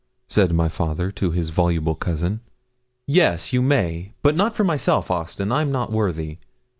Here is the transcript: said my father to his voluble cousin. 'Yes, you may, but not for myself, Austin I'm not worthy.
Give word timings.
said 0.27 0.51
my 0.51 0.67
father 0.67 1.11
to 1.11 1.29
his 1.29 1.51
voluble 1.51 1.93
cousin. 1.93 2.39
'Yes, 3.05 3.53
you 3.53 3.61
may, 3.61 4.13
but 4.23 4.33
not 4.35 4.55
for 4.55 4.63
myself, 4.63 5.11
Austin 5.11 5.51
I'm 5.51 5.71
not 5.71 5.91
worthy. 5.91 6.39